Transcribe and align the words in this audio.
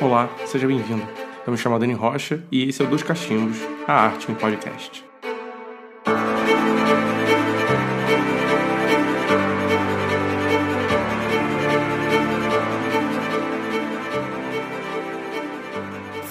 Olá, 0.00 0.28
seja 0.46 0.66
bem-vindo. 0.66 1.06
Eu 1.46 1.52
me 1.52 1.58
chamo 1.58 1.78
Dani 1.78 1.92
Rocha 1.92 2.42
e 2.50 2.68
esse 2.68 2.82
é 2.82 2.84
o 2.84 2.88
Dos 2.88 3.02
Cachimbos, 3.02 3.56
a 3.86 3.92
arte 3.92 4.30
em 4.30 4.34
podcast. 4.34 5.04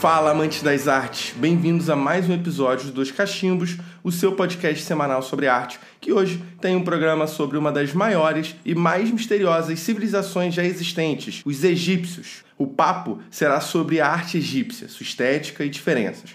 Fala, 0.01 0.31
amantes 0.31 0.63
das 0.63 0.87
artes! 0.87 1.33
Bem-vindos 1.37 1.87
a 1.87 1.95
mais 1.95 2.27
um 2.27 2.33
episódio 2.33 2.91
dos 2.91 3.11
Cachimbos, 3.11 3.77
o 4.03 4.11
seu 4.11 4.31
podcast 4.31 4.83
semanal 4.83 5.21
sobre 5.21 5.47
arte, 5.47 5.79
que 6.01 6.11
hoje 6.11 6.43
tem 6.59 6.75
um 6.75 6.83
programa 6.83 7.27
sobre 7.27 7.57
uma 7.57 7.71
das 7.71 7.93
maiores 7.93 8.55
e 8.65 8.73
mais 8.73 9.11
misteriosas 9.11 9.79
civilizações 9.79 10.53
já 10.53 10.63
existentes, 10.63 11.43
os 11.45 11.63
egípcios. 11.63 12.43
O 12.57 12.65
papo 12.65 13.19
será 13.29 13.61
sobre 13.61 14.01
a 14.01 14.07
arte 14.07 14.37
egípcia, 14.37 14.89
sua 14.89 15.03
estética 15.03 15.63
e 15.63 15.69
diferenças. 15.69 16.31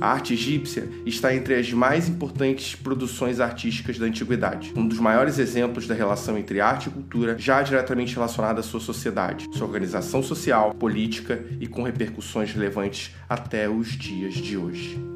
A 0.00 0.08
arte 0.08 0.32
egípcia 0.32 0.88
está 1.04 1.34
entre 1.34 1.54
as 1.54 1.70
mais 1.70 2.08
importantes 2.08 2.74
produções 2.74 3.40
artísticas 3.40 3.98
da 3.98 4.06
antiguidade, 4.06 4.72
um 4.74 4.88
dos 4.88 4.98
maiores 4.98 5.38
exemplos 5.38 5.86
da 5.86 5.94
relação 5.94 6.38
entre 6.38 6.62
arte 6.62 6.88
e 6.88 6.92
cultura 6.92 7.36
já 7.38 7.62
diretamente 7.62 8.14
relacionada 8.14 8.60
à 8.60 8.62
sua 8.62 8.80
sociedade, 8.80 9.46
sua 9.52 9.66
organização 9.66 10.22
social, 10.22 10.72
política 10.72 11.44
e 11.60 11.66
com 11.66 11.82
repercussões 11.82 12.52
relevantes 12.54 13.14
até 13.28 13.68
os 13.68 13.88
dias 13.88 14.32
de 14.34 14.56
hoje. 14.56 15.11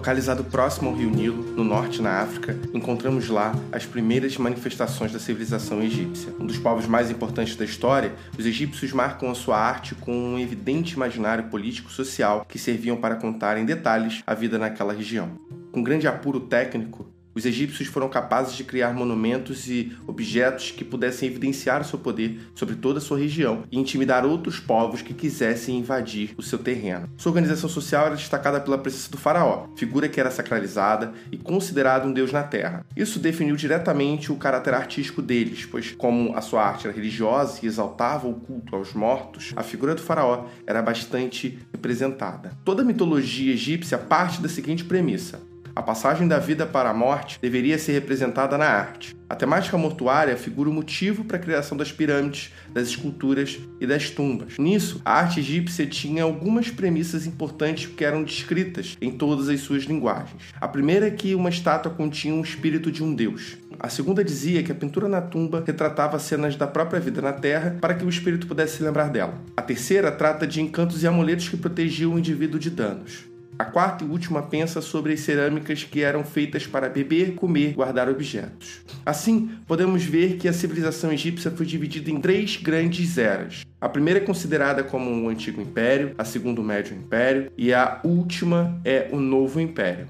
Localizado 0.00 0.42
próximo 0.44 0.88
ao 0.88 0.96
rio 0.96 1.10
Nilo, 1.10 1.42
no 1.54 1.62
norte 1.62 2.00
na 2.00 2.22
África, 2.22 2.58
encontramos 2.72 3.28
lá 3.28 3.54
as 3.70 3.84
primeiras 3.84 4.34
manifestações 4.38 5.12
da 5.12 5.18
civilização 5.18 5.82
egípcia. 5.82 6.32
Um 6.40 6.46
dos 6.46 6.56
povos 6.56 6.86
mais 6.86 7.10
importantes 7.10 7.54
da 7.54 7.66
história, 7.66 8.14
os 8.38 8.46
egípcios 8.46 8.94
marcam 8.94 9.30
a 9.30 9.34
sua 9.34 9.58
arte 9.58 9.94
com 9.94 10.10
um 10.10 10.38
evidente 10.38 10.94
imaginário 10.94 11.50
político-social 11.50 12.46
que 12.48 12.58
serviam 12.58 12.96
para 12.96 13.16
contar 13.16 13.58
em 13.58 13.66
detalhes 13.66 14.22
a 14.26 14.32
vida 14.32 14.58
naquela 14.58 14.94
região. 14.94 15.32
Com 15.70 15.82
grande 15.82 16.08
apuro 16.08 16.40
técnico, 16.40 17.06
os 17.40 17.46
egípcios 17.46 17.88
foram 17.88 18.08
capazes 18.08 18.54
de 18.54 18.64
criar 18.64 18.92
monumentos 18.92 19.66
e 19.66 19.96
objetos 20.06 20.70
que 20.70 20.84
pudessem 20.84 21.28
evidenciar 21.28 21.84
seu 21.84 21.98
poder 21.98 22.38
sobre 22.54 22.74
toda 22.74 22.98
a 22.98 23.00
sua 23.00 23.18
região 23.18 23.64
e 23.72 23.78
intimidar 23.78 24.26
outros 24.26 24.60
povos 24.60 25.00
que 25.00 25.14
quisessem 25.14 25.78
invadir 25.78 26.34
o 26.36 26.42
seu 26.42 26.58
terreno. 26.58 27.08
Sua 27.16 27.30
organização 27.30 27.68
social 27.68 28.06
era 28.06 28.16
destacada 28.16 28.60
pela 28.60 28.76
presença 28.76 29.10
do 29.10 29.16
faraó, 29.16 29.68
figura 29.74 30.08
que 30.08 30.20
era 30.20 30.30
sacralizada 30.30 31.14
e 31.32 31.38
considerado 31.38 32.06
um 32.06 32.12
deus 32.12 32.30
na 32.30 32.42
terra. 32.42 32.84
Isso 32.94 33.18
definiu 33.18 33.56
diretamente 33.56 34.30
o 34.30 34.36
caráter 34.36 34.74
artístico 34.74 35.22
deles, 35.22 35.64
pois 35.64 35.92
como 35.92 36.36
a 36.36 36.42
sua 36.42 36.62
arte 36.62 36.86
era 36.86 36.94
religiosa 36.94 37.60
e 37.62 37.66
exaltava 37.66 38.28
o 38.28 38.34
culto 38.34 38.76
aos 38.76 38.92
mortos, 38.92 39.52
a 39.56 39.62
figura 39.62 39.94
do 39.94 40.02
faraó 40.02 40.46
era 40.66 40.82
bastante 40.82 41.58
representada. 41.72 42.52
Toda 42.64 42.82
a 42.82 42.84
mitologia 42.84 43.54
egípcia 43.54 43.96
parte 43.96 44.42
da 44.42 44.48
seguinte 44.48 44.84
premissa: 44.84 45.40
a 45.74 45.82
passagem 45.82 46.26
da 46.26 46.38
vida 46.38 46.66
para 46.66 46.90
a 46.90 46.94
morte 46.94 47.38
deveria 47.40 47.78
ser 47.78 47.92
representada 47.92 48.58
na 48.58 48.66
arte. 48.66 49.14
A 49.28 49.36
temática 49.36 49.78
mortuária 49.78 50.36
figura 50.36 50.68
o 50.68 50.72
motivo 50.72 51.24
para 51.24 51.36
a 51.36 51.40
criação 51.40 51.76
das 51.78 51.92
pirâmides, 51.92 52.52
das 52.72 52.88
esculturas 52.88 53.60
e 53.80 53.86
das 53.86 54.10
tumbas. 54.10 54.58
Nisso, 54.58 55.00
a 55.04 55.12
arte 55.12 55.38
egípcia 55.38 55.86
tinha 55.86 56.24
algumas 56.24 56.68
premissas 56.68 57.26
importantes 57.26 57.86
que 57.86 58.04
eram 58.04 58.24
descritas 58.24 58.98
em 59.00 59.12
todas 59.12 59.48
as 59.48 59.60
suas 59.60 59.84
linguagens. 59.84 60.42
A 60.60 60.66
primeira 60.66 61.06
é 61.06 61.10
que 61.10 61.34
uma 61.36 61.48
estátua 61.48 61.92
continha 61.92 62.34
um 62.34 62.42
espírito 62.42 62.90
de 62.90 63.04
um 63.04 63.14
deus. 63.14 63.56
A 63.78 63.88
segunda 63.88 64.24
dizia 64.24 64.64
que 64.64 64.72
a 64.72 64.74
pintura 64.74 65.08
na 65.08 65.20
tumba 65.22 65.62
retratava 65.64 66.18
cenas 66.18 66.56
da 66.56 66.66
própria 66.66 67.00
vida 67.00 67.22
na 67.22 67.32
Terra 67.32 67.78
para 67.80 67.94
que 67.94 68.04
o 68.04 68.08
espírito 68.08 68.48
pudesse 68.48 68.78
se 68.78 68.82
lembrar 68.82 69.10
dela. 69.10 69.40
A 69.56 69.62
terceira 69.62 70.10
trata 70.10 70.44
de 70.44 70.60
encantos 70.60 71.04
e 71.04 71.06
amuletos 71.06 71.48
que 71.48 71.56
protegiam 71.56 72.14
o 72.14 72.18
indivíduo 72.18 72.58
de 72.58 72.68
danos. 72.68 73.29
A 73.60 73.64
quarta 73.66 74.02
e 74.02 74.08
última 74.08 74.40
pensa 74.40 74.80
sobre 74.80 75.12
as 75.12 75.20
cerâmicas 75.20 75.84
que 75.84 76.00
eram 76.00 76.24
feitas 76.24 76.66
para 76.66 76.88
beber, 76.88 77.34
comer, 77.34 77.74
guardar 77.74 78.08
objetos. 78.08 78.80
Assim, 79.04 79.50
podemos 79.66 80.02
ver 80.02 80.38
que 80.38 80.48
a 80.48 80.52
civilização 80.54 81.12
egípcia 81.12 81.50
foi 81.50 81.66
dividida 81.66 82.10
em 82.10 82.18
três 82.18 82.56
grandes 82.56 83.18
eras. 83.18 83.60
A 83.78 83.86
primeira 83.86 84.18
é 84.18 84.22
considerada 84.22 84.82
como 84.82 85.10
o 85.10 85.28
Antigo 85.28 85.60
Império, 85.60 86.14
a 86.16 86.24
segunda 86.24 86.62
o 86.62 86.64
Médio 86.64 86.96
Império 86.96 87.52
e 87.54 87.70
a 87.74 88.00
última 88.02 88.80
é 88.82 89.10
o 89.12 89.20
Novo 89.20 89.60
Império. 89.60 90.08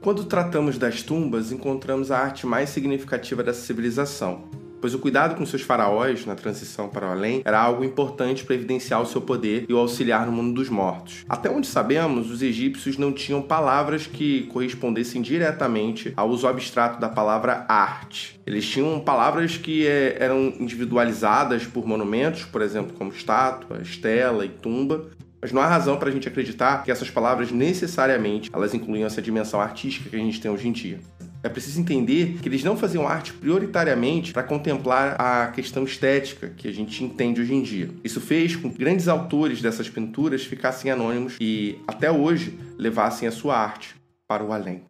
Quando 0.00 0.24
tratamos 0.24 0.78
das 0.78 1.02
tumbas, 1.02 1.52
encontramos 1.52 2.10
a 2.10 2.18
arte 2.18 2.46
mais 2.46 2.70
significativa 2.70 3.42
dessa 3.42 3.66
civilização, 3.66 4.48
pois 4.80 4.94
o 4.94 4.98
cuidado 4.98 5.34
com 5.34 5.44
seus 5.44 5.62
faraós 5.62 6.24
na 6.26 6.34
transição 6.34 6.88
para 6.88 7.06
o 7.06 7.10
além 7.10 7.42
era 7.44 7.60
algo 7.60 7.84
importante 7.84 8.44
para 8.44 8.54
evidenciar 8.54 9.02
o 9.02 9.06
seu 9.06 9.20
poder 9.20 9.64
e 9.68 9.72
o 9.72 9.78
auxiliar 9.78 10.26
no 10.26 10.32
mundo 10.32 10.54
dos 10.54 10.68
mortos. 10.68 11.24
Até 11.28 11.50
onde 11.50 11.66
sabemos, 11.66 12.30
os 12.30 12.42
egípcios 12.42 12.96
não 12.96 13.12
tinham 13.12 13.42
palavras 13.42 14.06
que 14.06 14.42
correspondessem 14.44 15.22
diretamente 15.22 16.12
ao 16.16 16.28
uso 16.28 16.46
abstrato 16.46 17.00
da 17.00 17.08
palavra 17.08 17.64
arte. 17.68 18.40
Eles 18.46 18.66
tinham 18.66 19.00
palavras 19.00 19.56
que 19.56 19.86
é, 19.86 20.16
eram 20.18 20.52
individualizadas 20.58 21.66
por 21.66 21.86
monumentos, 21.86 22.44
por 22.44 22.62
exemplo, 22.62 22.96
como 22.96 23.10
estátua, 23.10 23.80
estela 23.82 24.44
e 24.44 24.48
tumba, 24.48 25.06
mas 25.40 25.52
não 25.52 25.62
há 25.62 25.66
razão 25.66 25.96
para 25.96 26.08
a 26.08 26.12
gente 26.12 26.26
acreditar 26.26 26.82
que 26.82 26.90
essas 26.90 27.10
palavras 27.10 27.52
necessariamente 27.52 28.50
elas 28.52 28.74
incluíam 28.74 29.06
essa 29.06 29.22
dimensão 29.22 29.60
artística 29.60 30.10
que 30.10 30.16
a 30.16 30.18
gente 30.18 30.40
tem 30.40 30.50
hoje 30.50 30.68
em 30.68 30.72
dia. 30.72 30.98
É 31.42 31.48
preciso 31.48 31.80
entender 31.80 32.38
que 32.42 32.48
eles 32.48 32.64
não 32.64 32.76
faziam 32.76 33.06
arte 33.06 33.32
prioritariamente 33.32 34.32
para 34.32 34.42
contemplar 34.42 35.16
a 35.20 35.48
questão 35.48 35.84
estética 35.84 36.48
que 36.56 36.66
a 36.66 36.72
gente 36.72 37.04
entende 37.04 37.40
hoje 37.40 37.54
em 37.54 37.62
dia. 37.62 37.90
Isso 38.02 38.20
fez 38.20 38.56
com 38.56 38.70
que 38.70 38.78
grandes 38.78 39.06
autores 39.06 39.62
dessas 39.62 39.88
pinturas 39.88 40.44
ficassem 40.44 40.90
anônimos 40.90 41.36
e, 41.40 41.78
até 41.86 42.10
hoje, 42.10 42.58
levassem 42.76 43.28
a 43.28 43.32
sua 43.32 43.56
arte 43.56 43.94
para 44.26 44.42
o 44.42 44.52
além. 44.52 44.82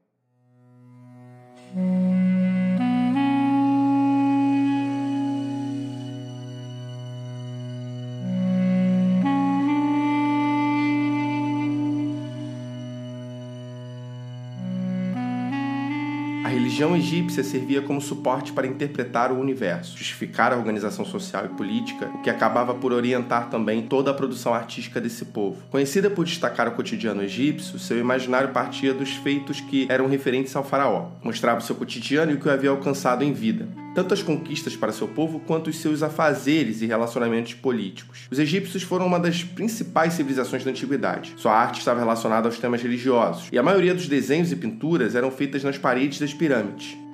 Religião 16.78 16.96
egípcia 16.96 17.42
servia 17.42 17.82
como 17.82 18.00
suporte 18.00 18.52
para 18.52 18.66
interpretar 18.66 19.32
o 19.32 19.40
universo, 19.40 19.98
justificar 19.98 20.52
a 20.52 20.56
organização 20.56 21.04
social 21.04 21.44
e 21.46 21.48
política, 21.48 22.06
o 22.14 22.22
que 22.22 22.30
acabava 22.30 22.72
por 22.72 22.92
orientar 22.92 23.50
também 23.50 23.82
toda 23.82 24.12
a 24.12 24.14
produção 24.14 24.54
artística 24.54 25.00
desse 25.00 25.24
povo. 25.24 25.60
Conhecida 25.70 26.08
por 26.08 26.24
destacar 26.24 26.68
o 26.68 26.72
cotidiano 26.72 27.22
egípcio, 27.22 27.80
seu 27.80 27.98
imaginário 27.98 28.50
partia 28.50 28.94
dos 28.94 29.10
feitos 29.10 29.60
que 29.60 29.88
eram 29.90 30.06
referentes 30.06 30.54
ao 30.54 30.62
faraó, 30.62 31.08
mostrava 31.20 31.58
o 31.58 31.62
seu 31.62 31.74
cotidiano 31.74 32.30
e 32.30 32.34
o 32.34 32.38
que 32.38 32.46
o 32.46 32.52
havia 32.52 32.70
alcançado 32.70 33.24
em 33.24 33.32
vida 33.32 33.66
tanto 33.98 34.14
as 34.14 34.22
conquistas 34.22 34.76
para 34.76 34.92
seu 34.92 35.08
povo 35.08 35.40
quanto 35.40 35.70
os 35.70 35.80
seus 35.80 36.04
afazeres 36.04 36.82
e 36.82 36.86
relacionamentos 36.86 37.54
políticos. 37.54 38.28
Os 38.30 38.38
egípcios 38.38 38.84
foram 38.84 39.04
uma 39.04 39.18
das 39.18 39.42
principais 39.42 40.12
civilizações 40.12 40.62
da 40.62 40.70
antiguidade. 40.70 41.34
Sua 41.36 41.52
arte 41.52 41.80
estava 41.80 41.98
relacionada 41.98 42.46
aos 42.46 42.60
temas 42.60 42.80
religiosos, 42.80 43.48
e 43.50 43.58
a 43.58 43.62
maioria 43.62 43.92
dos 43.92 44.06
desenhos 44.06 44.52
e 44.52 44.56
pinturas 44.56 45.16
eram 45.16 45.32
feitas 45.32 45.64
nas 45.64 45.78
paredes 45.78 46.20
das 46.20 46.32
pirâmides. 46.32 46.67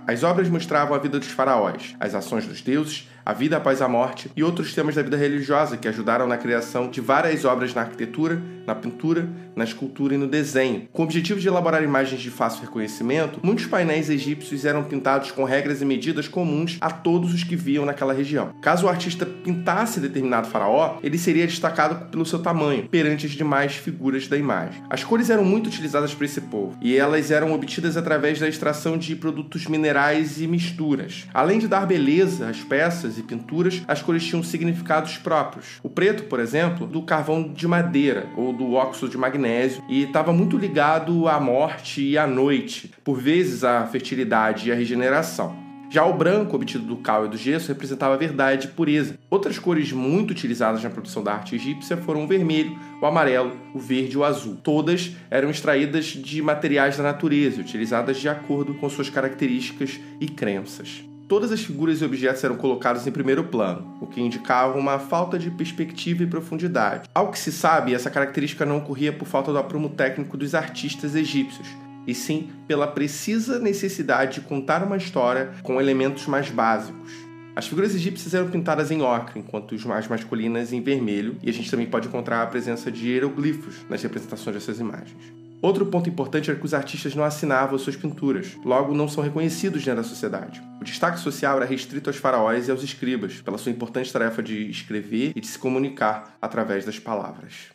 As 0.06 0.22
obras 0.22 0.48
mostravam 0.48 0.94
a 0.94 0.98
vida 0.98 1.18
dos 1.18 1.28
faraós, 1.28 1.96
as 1.98 2.14
ações 2.14 2.46
dos 2.46 2.60
deuses, 2.60 3.08
a 3.24 3.32
vida 3.32 3.56
após 3.56 3.80
a 3.80 3.88
morte 3.88 4.30
e 4.36 4.42
outros 4.42 4.74
temas 4.74 4.94
da 4.94 5.02
vida 5.02 5.16
religiosa 5.16 5.76
que 5.76 5.88
ajudaram 5.88 6.26
na 6.26 6.36
criação 6.36 6.90
de 6.90 7.00
várias 7.00 7.44
obras 7.44 7.72
na 7.72 7.82
arquitetura, 7.82 8.40
na 8.66 8.74
pintura, 8.74 9.28
na 9.56 9.64
escultura 9.64 10.14
e 10.14 10.18
no 10.18 10.26
desenho. 10.26 10.88
Com 10.92 11.02
o 11.02 11.04
objetivo 11.04 11.40
de 11.40 11.48
elaborar 11.48 11.82
imagens 11.82 12.20
de 12.20 12.30
fácil 12.30 12.62
reconhecimento, 12.62 13.40
muitos 13.42 13.66
painéis 13.66 14.10
egípcios 14.10 14.64
eram 14.64 14.84
pintados 14.84 15.30
com 15.30 15.44
regras 15.44 15.80
e 15.80 15.84
medidas 15.84 16.28
comuns 16.28 16.76
a 16.80 16.90
todos 16.90 17.32
os 17.32 17.44
que 17.44 17.56
viam 17.56 17.84
naquela 17.84 18.12
região. 18.12 18.52
Caso 18.60 18.86
o 18.86 18.88
artista 18.88 19.24
pintasse 19.26 20.00
determinado 20.00 20.48
faraó, 20.48 20.98
ele 21.02 21.18
seria 21.18 21.46
destacado 21.46 22.10
pelo 22.10 22.26
seu 22.26 22.40
tamanho 22.40 22.88
perante 22.88 23.26
as 23.26 23.32
demais 23.32 23.74
figuras 23.74 24.28
da 24.28 24.36
imagem. 24.36 24.82
As 24.90 25.04
cores 25.04 25.30
eram 25.30 25.44
muito 25.44 25.68
utilizadas 25.68 26.14
por 26.14 26.24
esse 26.24 26.40
povo 26.40 26.76
e 26.80 26.96
elas 26.96 27.30
eram 27.30 27.52
obtidas 27.52 27.96
através 27.96 28.38
da 28.40 28.48
extração 28.48 28.98
de 28.98 29.14
produtos 29.16 29.66
minerais 29.66 30.40
e 30.40 30.46
misturas. 30.46 31.26
Além 31.32 31.58
de 31.58 31.68
dar 31.68 31.86
beleza 31.86 32.48
às 32.48 32.60
peças 32.60 33.13
e 33.18 33.22
pinturas, 33.22 33.82
as 33.86 34.02
cores 34.02 34.24
tinham 34.24 34.42
significados 34.42 35.18
próprios. 35.18 35.78
O 35.82 35.88
preto, 35.88 36.24
por 36.24 36.40
exemplo, 36.40 36.86
do 36.86 37.02
carvão 37.02 37.52
de 37.52 37.66
madeira 37.66 38.26
ou 38.36 38.52
do 38.52 38.74
óxido 38.74 39.08
de 39.08 39.18
magnésio 39.18 39.82
e 39.88 40.04
estava 40.04 40.32
muito 40.32 40.56
ligado 40.56 41.28
à 41.28 41.38
morte 41.40 42.02
e 42.02 42.18
à 42.18 42.26
noite, 42.26 42.92
por 43.02 43.18
vezes 43.20 43.64
à 43.64 43.86
fertilidade 43.86 44.68
e 44.68 44.72
à 44.72 44.74
regeneração. 44.74 45.64
Já 45.94 46.04
o 46.04 46.12
branco, 46.12 46.56
obtido 46.56 46.84
do 46.84 46.96
cal 46.96 47.26
e 47.26 47.28
do 47.28 47.36
gesso, 47.36 47.68
representava 47.68 48.14
a 48.14 48.16
verdade 48.16 48.66
e 48.66 48.70
pureza. 48.70 49.16
Outras 49.30 49.60
cores 49.60 49.92
muito 49.92 50.32
utilizadas 50.32 50.82
na 50.82 50.90
produção 50.90 51.22
da 51.22 51.32
arte 51.32 51.54
egípcia 51.54 51.96
foram 51.96 52.24
o 52.24 52.26
vermelho, 52.26 52.76
o 53.00 53.06
amarelo, 53.06 53.52
o 53.72 53.78
verde 53.78 54.14
e 54.14 54.18
o 54.18 54.24
azul. 54.24 54.56
Todas 54.56 55.12
eram 55.30 55.50
extraídas 55.50 56.06
de 56.06 56.42
materiais 56.42 56.96
da 56.96 57.04
natureza, 57.04 57.60
utilizadas 57.60 58.16
de 58.16 58.28
acordo 58.28 58.74
com 58.74 58.90
suas 58.90 59.08
características 59.08 60.00
e 60.20 60.26
crenças. 60.26 61.04
Todas 61.26 61.50
as 61.50 61.62
figuras 61.62 62.02
e 62.02 62.04
objetos 62.04 62.44
eram 62.44 62.56
colocados 62.56 63.06
em 63.06 63.10
primeiro 63.10 63.44
plano, 63.44 63.96
o 63.98 64.06
que 64.06 64.20
indicava 64.20 64.78
uma 64.78 64.98
falta 64.98 65.38
de 65.38 65.50
perspectiva 65.50 66.22
e 66.22 66.26
profundidade. 66.26 67.08
Ao 67.14 67.30
que 67.30 67.38
se 67.38 67.50
sabe, 67.50 67.94
essa 67.94 68.10
característica 68.10 68.66
não 68.66 68.76
ocorria 68.76 69.10
por 69.10 69.26
falta 69.26 69.50
do 69.50 69.56
aprumo 69.56 69.88
técnico 69.88 70.36
dos 70.36 70.54
artistas 70.54 71.14
egípcios, 71.14 71.66
e 72.06 72.14
sim 72.14 72.50
pela 72.68 72.86
precisa 72.86 73.58
necessidade 73.58 74.34
de 74.34 74.40
contar 74.42 74.82
uma 74.82 74.98
história 74.98 75.52
com 75.62 75.80
elementos 75.80 76.26
mais 76.26 76.50
básicos. 76.50 77.10
As 77.56 77.66
figuras 77.66 77.94
egípcias 77.94 78.34
eram 78.34 78.50
pintadas 78.50 78.90
em 78.90 79.00
ocre, 79.00 79.40
enquanto 79.40 79.74
as 79.74 79.84
mais 79.84 80.06
masculinas 80.06 80.74
em 80.74 80.82
vermelho, 80.82 81.36
e 81.42 81.48
a 81.48 81.52
gente 81.54 81.70
também 81.70 81.86
pode 81.86 82.06
encontrar 82.06 82.42
a 82.42 82.46
presença 82.46 82.92
de 82.92 83.08
hieroglifos 83.08 83.76
nas 83.88 84.02
representações 84.02 84.56
dessas 84.56 84.78
imagens. 84.78 85.43
Outro 85.64 85.86
ponto 85.86 86.10
importante 86.10 86.50
era 86.50 86.60
que 86.60 86.66
os 86.66 86.74
artistas 86.74 87.14
não 87.14 87.24
assinavam 87.24 87.78
suas 87.78 87.96
pinturas, 87.96 88.54
logo 88.62 88.94
não 88.94 89.08
são 89.08 89.24
reconhecidos 89.24 89.82
dentro 89.82 90.02
da 90.02 90.06
sociedade. 90.06 90.62
O 90.78 90.84
destaque 90.84 91.18
social 91.18 91.56
era 91.56 91.64
restrito 91.64 92.10
aos 92.10 92.18
faraós 92.18 92.68
e 92.68 92.70
aos 92.70 92.82
escribas, 92.82 93.40
pela 93.40 93.56
sua 93.56 93.72
importante 93.72 94.12
tarefa 94.12 94.42
de 94.42 94.68
escrever 94.68 95.32
e 95.34 95.40
de 95.40 95.46
se 95.46 95.58
comunicar 95.58 96.36
através 96.42 96.84
das 96.84 96.98
palavras. 96.98 97.72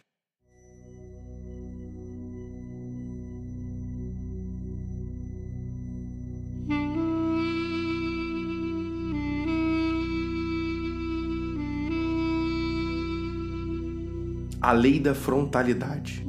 A 14.62 14.72
lei 14.74 15.00
da 15.00 15.16
frontalidade 15.16 16.24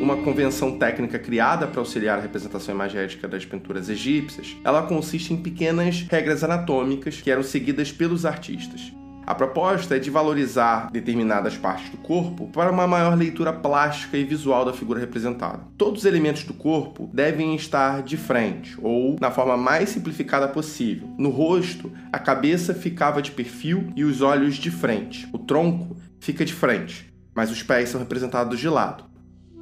uma 0.00 0.16
convenção 0.16 0.78
técnica 0.78 1.18
criada 1.18 1.66
para 1.66 1.80
auxiliar 1.80 2.18
a 2.18 2.22
representação 2.22 2.74
imagética 2.74 3.28
das 3.28 3.44
pinturas 3.44 3.90
egípcias, 3.90 4.56
ela 4.64 4.82
consiste 4.82 5.34
em 5.34 5.36
pequenas 5.36 6.06
regras 6.10 6.42
anatômicas 6.42 7.20
que 7.20 7.30
eram 7.30 7.42
seguidas 7.42 7.92
pelos 7.92 8.24
artistas. 8.24 8.92
A 9.26 9.34
proposta 9.34 9.94
é 9.94 9.98
de 9.98 10.10
valorizar 10.10 10.90
determinadas 10.90 11.56
partes 11.56 11.90
do 11.90 11.98
corpo 11.98 12.48
para 12.48 12.72
uma 12.72 12.86
maior 12.86 13.16
leitura 13.16 13.52
plástica 13.52 14.16
e 14.16 14.24
visual 14.24 14.64
da 14.64 14.72
figura 14.72 14.98
representada. 14.98 15.60
Todos 15.76 16.00
os 16.00 16.06
elementos 16.06 16.42
do 16.42 16.54
corpo 16.54 17.08
devem 17.12 17.54
estar 17.54 18.02
de 18.02 18.16
frente, 18.16 18.76
ou 18.82 19.16
na 19.20 19.30
forma 19.30 19.56
mais 19.56 19.90
simplificada 19.90 20.48
possível. 20.48 21.08
No 21.16 21.28
rosto, 21.28 21.92
a 22.12 22.18
cabeça 22.18 22.74
ficava 22.74 23.22
de 23.22 23.30
perfil 23.30 23.92
e 23.94 24.02
os 24.02 24.20
olhos 24.20 24.56
de 24.56 24.70
frente. 24.70 25.28
O 25.32 25.38
tronco 25.38 25.96
fica 26.18 26.44
de 26.44 26.54
frente, 26.54 27.12
mas 27.32 27.52
os 27.52 27.62
pés 27.62 27.90
são 27.90 28.00
representados 28.00 28.58
de 28.58 28.68
lado. 28.68 29.09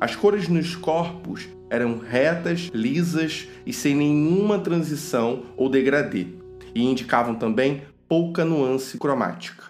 As 0.00 0.14
cores 0.14 0.46
nos 0.46 0.76
corpos 0.76 1.48
eram 1.68 1.98
retas, 1.98 2.70
lisas 2.72 3.48
e 3.66 3.72
sem 3.72 3.96
nenhuma 3.96 4.60
transição 4.60 5.42
ou 5.56 5.68
degradê, 5.68 6.26
e 6.72 6.84
indicavam 6.84 7.34
também 7.34 7.82
pouca 8.08 8.44
nuance 8.44 8.96
cromática. 8.96 9.64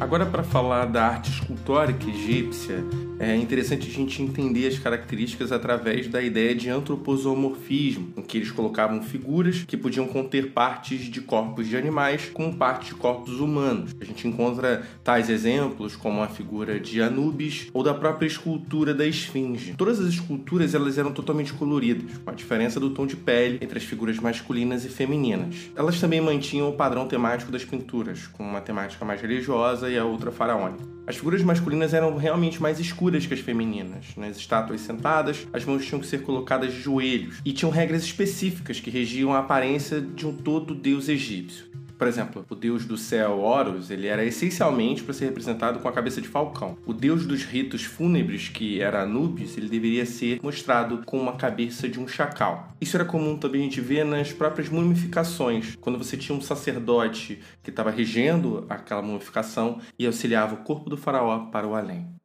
Agora, 0.00 0.26
para 0.26 0.42
falar 0.42 0.86
da 0.86 1.06
arte 1.06 1.30
escultórica 1.30 2.10
egípcia, 2.10 2.84
é 3.22 3.36
interessante 3.36 3.88
a 3.88 3.92
gente 3.92 4.20
entender 4.20 4.66
as 4.66 4.80
características 4.80 5.52
através 5.52 6.08
da 6.08 6.20
ideia 6.20 6.56
de 6.56 6.68
antroposomorfismo, 6.68 8.12
em 8.16 8.22
que 8.22 8.36
eles 8.36 8.50
colocavam 8.50 9.00
figuras 9.00 9.62
que 9.64 9.76
podiam 9.76 10.08
conter 10.08 10.50
partes 10.50 11.02
de 11.02 11.20
corpos 11.20 11.68
de 11.68 11.76
animais 11.76 12.28
com 12.34 12.52
partes 12.52 12.88
de 12.88 12.94
corpos 12.96 13.38
humanos. 13.38 13.94
A 14.00 14.04
gente 14.04 14.26
encontra 14.26 14.82
tais 15.04 15.30
exemplos 15.30 15.94
como 15.94 16.20
a 16.20 16.26
figura 16.26 16.80
de 16.80 17.00
Anubis 17.00 17.68
ou 17.72 17.84
da 17.84 17.94
própria 17.94 18.26
escultura 18.26 18.92
da 18.92 19.06
Esfinge. 19.06 19.74
Todas 19.78 20.00
as 20.00 20.08
esculturas 20.08 20.74
elas 20.74 20.98
eram 20.98 21.12
totalmente 21.12 21.52
coloridas, 21.52 22.18
com 22.24 22.30
a 22.30 22.34
diferença 22.34 22.80
do 22.80 22.90
tom 22.90 23.06
de 23.06 23.14
pele 23.14 23.58
entre 23.62 23.78
as 23.78 23.84
figuras 23.84 24.18
masculinas 24.18 24.84
e 24.84 24.88
femininas. 24.88 25.70
Elas 25.76 26.00
também 26.00 26.20
mantinham 26.20 26.70
o 26.70 26.72
padrão 26.72 27.06
temático 27.06 27.52
das 27.52 27.64
pinturas, 27.64 28.26
com 28.26 28.42
uma 28.42 28.60
temática 28.60 29.04
mais 29.04 29.20
religiosa 29.20 29.88
e 29.88 29.96
a 29.96 30.04
outra 30.04 30.32
faraônica. 30.32 30.90
As 31.06 31.16
figuras 31.16 31.42
masculinas 31.42 31.92
eram 31.92 32.16
realmente 32.16 32.62
mais 32.62 32.78
escuras 32.78 33.11
que 33.26 33.34
as 33.34 33.40
femininas. 33.40 34.16
Nas 34.16 34.36
estátuas 34.36 34.80
sentadas, 34.80 35.46
as 35.52 35.64
mãos 35.64 35.84
tinham 35.84 36.00
que 36.00 36.06
ser 36.06 36.22
colocadas 36.22 36.72
de 36.72 36.80
joelhos 36.80 37.40
e 37.44 37.52
tinham 37.52 37.70
regras 37.70 38.02
específicas 38.02 38.80
que 38.80 38.90
regiam 38.90 39.32
a 39.32 39.38
aparência 39.38 40.00
de 40.00 40.26
um 40.26 40.32
todo 40.32 40.74
deus 40.74 41.08
egípcio. 41.08 41.72
Por 42.02 42.08
exemplo, 42.08 42.44
o 42.50 42.56
deus 42.56 42.84
do 42.84 42.96
céu 42.96 43.38
Horus, 43.38 43.88
ele 43.88 44.08
era 44.08 44.24
essencialmente 44.24 45.04
para 45.04 45.14
ser 45.14 45.26
representado 45.26 45.78
com 45.78 45.86
a 45.86 45.92
cabeça 45.92 46.20
de 46.20 46.26
falcão. 46.26 46.76
O 46.84 46.92
deus 46.92 47.24
dos 47.24 47.44
ritos 47.44 47.84
fúnebres, 47.84 48.48
que 48.48 48.80
era 48.80 49.02
Anubis, 49.02 49.56
ele 49.56 49.68
deveria 49.68 50.04
ser 50.04 50.40
mostrado 50.42 51.02
com 51.06 51.16
uma 51.16 51.34
cabeça 51.34 51.88
de 51.88 52.00
um 52.00 52.08
chacal. 52.08 52.72
Isso 52.80 52.96
era 52.96 53.04
comum 53.04 53.36
também 53.36 53.60
a 53.60 53.64
gente 53.66 53.80
ver 53.80 54.04
nas 54.04 54.32
próprias 54.32 54.68
mumificações, 54.68 55.76
quando 55.80 55.96
você 55.96 56.16
tinha 56.16 56.36
um 56.36 56.40
sacerdote 56.40 57.38
que 57.62 57.70
estava 57.70 57.92
regendo 57.92 58.66
aquela 58.68 59.00
mumificação 59.00 59.78
e 59.96 60.04
auxiliava 60.04 60.56
o 60.56 60.64
corpo 60.64 60.90
do 60.90 60.96
faraó 60.96 61.46
para 61.52 61.68
o 61.68 61.76
além. 61.76 62.21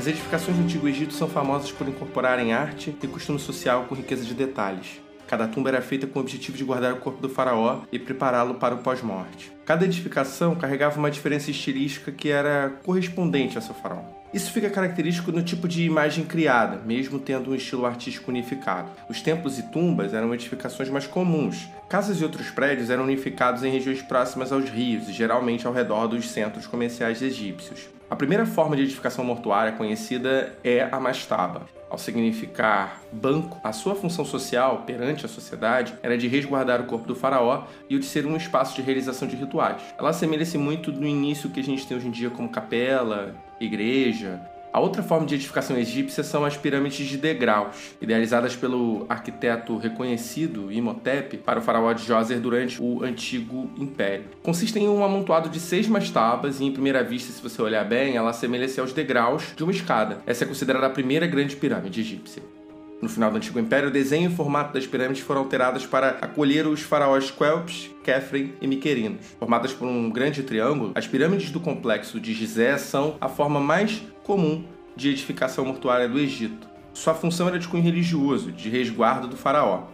As 0.00 0.06
edificações 0.06 0.56
do 0.56 0.62
Antigo 0.62 0.88
Egito 0.88 1.12
são 1.12 1.28
famosas 1.28 1.70
por 1.70 1.86
incorporarem 1.86 2.54
arte 2.54 2.96
e 3.02 3.06
costume 3.06 3.38
social 3.38 3.84
com 3.84 3.94
riqueza 3.94 4.24
de 4.24 4.32
detalhes. 4.32 4.98
Cada 5.28 5.46
tumba 5.46 5.68
era 5.68 5.82
feita 5.82 6.06
com 6.06 6.18
o 6.18 6.22
objetivo 6.22 6.56
de 6.56 6.64
guardar 6.64 6.94
o 6.94 7.00
corpo 7.00 7.20
do 7.20 7.28
faraó 7.28 7.82
e 7.92 7.98
prepará-lo 7.98 8.54
para 8.54 8.74
o 8.74 8.78
pós-morte. 8.78 9.52
Cada 9.66 9.84
edificação 9.84 10.56
carregava 10.56 10.98
uma 10.98 11.10
diferença 11.10 11.50
estilística 11.50 12.10
que 12.10 12.30
era 12.30 12.78
correspondente 12.82 13.58
a 13.58 13.60
seu 13.60 13.74
faraó. 13.74 14.00
Isso 14.32 14.50
fica 14.50 14.70
característico 14.70 15.30
no 15.32 15.42
tipo 15.42 15.68
de 15.68 15.82
imagem 15.82 16.24
criada, 16.24 16.80
mesmo 16.82 17.18
tendo 17.18 17.50
um 17.50 17.54
estilo 17.54 17.84
artístico 17.84 18.30
unificado. 18.30 18.88
Os 19.06 19.20
templos 19.20 19.58
e 19.58 19.64
tumbas 19.64 20.14
eram 20.14 20.32
edificações 20.32 20.88
mais 20.88 21.06
comuns. 21.06 21.68
Casas 21.90 22.22
e 22.22 22.24
outros 22.24 22.50
prédios 22.50 22.88
eram 22.88 23.04
unificados 23.04 23.62
em 23.64 23.70
regiões 23.70 24.00
próximas 24.00 24.50
aos 24.50 24.70
rios 24.70 25.10
e 25.10 25.12
geralmente 25.12 25.66
ao 25.66 25.74
redor 25.74 26.06
dos 26.06 26.30
centros 26.30 26.66
comerciais 26.66 27.20
egípcios. 27.20 27.99
A 28.10 28.16
primeira 28.16 28.44
forma 28.44 28.74
de 28.74 28.82
edificação 28.82 29.24
mortuária 29.24 29.70
conhecida 29.70 30.52
é 30.64 30.88
a 30.90 30.98
mastaba. 30.98 31.62
Ao 31.88 31.96
significar 31.96 33.00
banco, 33.12 33.60
a 33.62 33.72
sua 33.72 33.94
função 33.94 34.24
social 34.24 34.82
perante 34.84 35.24
a 35.24 35.28
sociedade 35.28 35.94
era 36.02 36.18
de 36.18 36.26
resguardar 36.26 36.80
o 36.80 36.86
corpo 36.86 37.06
do 37.06 37.14
faraó 37.14 37.66
e 37.88 37.94
o 37.94 38.00
de 38.00 38.06
ser 38.06 38.26
um 38.26 38.36
espaço 38.36 38.74
de 38.74 38.82
realização 38.82 39.28
de 39.28 39.36
rituais. 39.36 39.80
Ela 39.96 40.10
assemelha-se 40.10 40.58
muito 40.58 40.90
no 40.90 41.06
início 41.06 41.50
que 41.50 41.60
a 41.60 41.62
gente 41.62 41.86
tem 41.86 41.96
hoje 41.96 42.08
em 42.08 42.10
dia 42.10 42.30
como 42.30 42.48
capela, 42.48 43.32
igreja, 43.60 44.40
a 44.72 44.80
outra 44.80 45.02
forma 45.02 45.26
de 45.26 45.34
edificação 45.34 45.76
egípcia 45.76 46.22
são 46.22 46.44
as 46.44 46.56
pirâmides 46.56 47.06
de 47.06 47.16
degraus, 47.16 47.94
idealizadas 48.00 48.54
pelo 48.54 49.04
arquiteto 49.08 49.76
reconhecido 49.76 50.70
Imhotep 50.70 51.38
para 51.38 51.58
o 51.58 51.62
faraó 51.62 51.92
de 51.92 52.04
Djoser 52.04 52.40
durante 52.40 52.80
o 52.80 53.02
Antigo 53.02 53.70
Império. 53.76 54.26
Consistem 54.42 54.84
em 54.84 54.88
um 54.88 55.04
amontoado 55.04 55.48
de 55.48 55.58
seis 55.58 55.88
mastabas 55.88 56.60
e, 56.60 56.64
em 56.64 56.72
primeira 56.72 57.02
vista, 57.02 57.32
se 57.32 57.42
você 57.42 57.60
olhar 57.60 57.84
bem, 57.84 58.16
ela 58.16 58.30
assemelha-se 58.30 58.80
aos 58.80 58.92
degraus 58.92 59.52
de 59.56 59.62
uma 59.62 59.72
escada. 59.72 60.18
Essa 60.26 60.44
é 60.44 60.46
considerada 60.46 60.86
a 60.86 60.90
primeira 60.90 61.26
grande 61.26 61.56
pirâmide 61.56 62.00
egípcia. 62.00 62.59
No 63.00 63.08
final 63.08 63.30
do 63.30 63.38
Antigo 63.38 63.58
Império, 63.58 63.88
o 63.88 63.92
desenho 63.92 64.30
e 64.30 64.32
o 64.32 64.36
formato 64.36 64.74
das 64.74 64.86
pirâmides 64.86 65.22
foram 65.22 65.40
alterados 65.40 65.86
para 65.86 66.10
acolher 66.20 66.66
os 66.66 66.82
faraós 66.82 67.30
Quelps, 67.30 67.90
Kefren 68.04 68.52
e 68.60 68.66
Miquerinos. 68.66 69.24
Formadas 69.38 69.72
por 69.72 69.88
um 69.88 70.10
grande 70.10 70.42
triângulo, 70.42 70.92
as 70.94 71.06
pirâmides 71.06 71.50
do 71.50 71.58
complexo 71.58 72.20
de 72.20 72.34
Gizé 72.34 72.76
são 72.76 73.16
a 73.18 73.28
forma 73.28 73.58
mais 73.58 74.02
comum 74.22 74.64
de 74.94 75.08
edificação 75.08 75.64
mortuária 75.64 76.06
do 76.06 76.18
Egito. 76.18 76.68
Sua 76.92 77.14
função 77.14 77.48
era 77.48 77.58
de 77.58 77.68
cunho 77.68 77.82
religioso, 77.82 78.52
de 78.52 78.68
resguardo 78.68 79.28
do 79.28 79.36
faraó. 79.36 79.84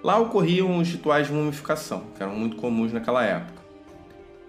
Lá 0.00 0.18
ocorriam 0.18 0.78
os 0.78 0.88
rituais 0.88 1.26
de 1.26 1.32
mumificação, 1.32 2.04
que 2.14 2.22
eram 2.22 2.36
muito 2.36 2.56
comuns 2.56 2.92
naquela 2.92 3.24
época. 3.24 3.61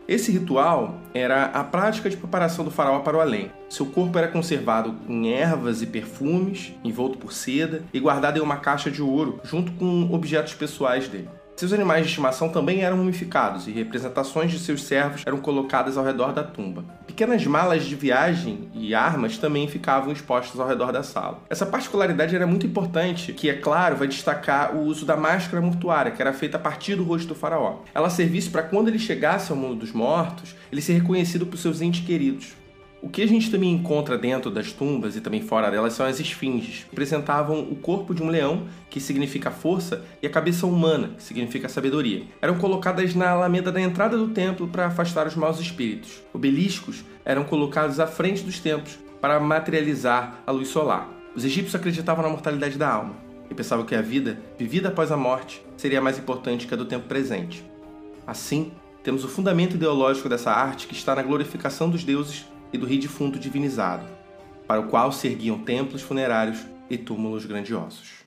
Esse 0.07 0.31
ritual 0.31 0.99
era 1.13 1.45
a 1.45 1.63
prática 1.63 2.09
de 2.09 2.17
preparação 2.17 2.65
do 2.65 2.71
faraó 2.71 2.99
para 2.99 3.17
o 3.17 3.21
além. 3.21 3.51
Seu 3.69 3.85
corpo 3.85 4.17
era 4.17 4.27
conservado 4.27 4.95
em 5.07 5.31
ervas 5.31 5.81
e 5.81 5.87
perfumes, 5.87 6.73
envolto 6.83 7.17
por 7.17 7.31
seda 7.31 7.83
e 7.93 7.99
guardado 7.99 8.37
em 8.37 8.41
uma 8.41 8.57
caixa 8.57 8.91
de 8.91 9.01
ouro, 9.01 9.39
junto 9.43 9.71
com 9.73 10.13
objetos 10.13 10.53
pessoais 10.53 11.07
dele. 11.07 11.29
Seus 11.55 11.71
animais 11.71 12.03
de 12.03 12.09
estimação 12.09 12.49
também 12.49 12.81
eram 12.81 12.97
mumificados 12.97 13.67
e 13.67 13.71
representações 13.71 14.51
de 14.51 14.59
seus 14.59 14.83
servos 14.83 15.21
eram 15.25 15.37
colocadas 15.37 15.97
ao 15.97 16.03
redor 16.03 16.33
da 16.33 16.43
tumba. 16.43 16.83
Pequenas 17.13 17.45
malas 17.45 17.85
de 17.85 17.95
viagem 17.95 18.71
e 18.73 18.95
armas 18.95 19.37
também 19.37 19.67
ficavam 19.67 20.11
expostas 20.11 20.59
ao 20.59 20.67
redor 20.67 20.91
da 20.91 21.03
sala. 21.03 21.43
Essa 21.47 21.63
particularidade 21.63 22.35
era 22.35 22.47
muito 22.47 22.65
importante, 22.65 23.31
que 23.33 23.47
é 23.47 23.53
claro 23.53 23.97
vai 23.97 24.07
destacar 24.07 24.75
o 24.75 24.81
uso 24.81 25.05
da 25.05 25.15
máscara 25.15 25.61
mortuária, 25.61 26.11
que 26.11 26.19
era 26.19 26.33
feita 26.33 26.57
a 26.57 26.59
partir 26.59 26.95
do 26.95 27.03
rosto 27.03 27.27
do 27.27 27.35
faraó. 27.35 27.81
Ela 27.93 28.09
servisse 28.09 28.49
para 28.49 28.63
quando 28.63 28.87
ele 28.87 28.97
chegasse 28.97 29.51
ao 29.51 29.57
mundo 29.57 29.75
dos 29.75 29.91
mortos, 29.91 30.55
ele 30.71 30.81
ser 30.81 30.93
reconhecido 30.93 31.45
por 31.45 31.55
seus 31.57 31.81
entes 31.81 32.03
queridos. 32.03 32.62
O 33.03 33.09
que 33.09 33.21
a 33.21 33.27
gente 33.27 33.51
também 33.51 33.69
encontra 33.69 34.17
dentro 34.17 34.49
das 34.49 34.71
tumbas 34.71 35.17
e 35.17 35.19
também 35.19 35.41
fora 35.41 35.69
delas 35.69 35.91
são 35.91 36.05
as 36.05 36.21
esfinges, 36.21 36.85
que 36.85 36.91
representavam 36.91 37.59
o 37.59 37.75
corpo 37.75 38.15
de 38.15 38.23
um 38.23 38.29
leão, 38.29 38.65
que 38.89 39.01
significa 39.01 39.51
força, 39.51 40.05
e 40.21 40.25
a 40.25 40.29
cabeça 40.29 40.65
humana, 40.65 41.09
que 41.17 41.21
significa 41.21 41.67
sabedoria. 41.67 42.23
Eram 42.41 42.57
colocadas 42.57 43.13
na 43.13 43.29
alameda 43.29 43.73
da 43.73 43.81
entrada 43.81 44.17
do 44.17 44.29
templo 44.29 44.69
para 44.69 44.85
afastar 44.85 45.27
os 45.27 45.35
maus 45.35 45.59
espíritos. 45.59 46.23
Obeliscos 46.31 47.03
eram 47.25 47.43
colocados 47.43 47.99
à 47.99 48.07
frente 48.07 48.41
dos 48.41 48.61
templos 48.61 48.97
para 49.19 49.37
materializar 49.37 50.41
a 50.47 50.51
luz 50.53 50.69
solar. 50.69 51.09
Os 51.35 51.43
egípcios 51.43 51.75
acreditavam 51.75 52.23
na 52.23 52.29
mortalidade 52.29 52.77
da 52.77 52.89
alma 52.89 53.17
e 53.51 53.53
pensavam 53.53 53.85
que 53.85 53.95
a 53.95 54.01
vida, 54.01 54.39
vivida 54.57 54.87
após 54.87 55.11
a 55.11 55.17
morte, 55.17 55.61
seria 55.75 55.99
mais 55.99 56.17
importante 56.17 56.65
que 56.65 56.73
a 56.73 56.77
do 56.77 56.85
tempo 56.85 57.09
presente. 57.09 57.65
Assim, 58.25 58.71
temos 59.03 59.25
o 59.25 59.27
fundamento 59.27 59.75
ideológico 59.75 60.29
dessa 60.29 60.53
arte 60.53 60.87
que 60.87 60.93
está 60.93 61.13
na 61.13 61.21
glorificação 61.21 61.89
dos 61.89 62.05
deuses 62.05 62.45
e 62.73 62.77
do 62.77 62.87
rio 62.87 62.99
defunto 62.99 63.39
divinizado, 63.39 64.05
para 64.67 64.81
o 64.81 64.87
qual 64.87 65.11
se 65.11 65.27
erguiam 65.27 65.59
templos 65.59 66.01
funerários 66.01 66.65
e 66.89 66.97
túmulos 66.97 67.45
grandiosos. 67.45 68.22